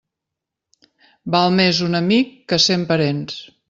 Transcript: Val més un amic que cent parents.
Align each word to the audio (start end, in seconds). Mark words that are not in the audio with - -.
Val 1.37 1.55
més 1.61 1.85
un 1.91 2.03
amic 2.03 2.35
que 2.53 2.63
cent 2.69 2.91
parents. 2.95 3.43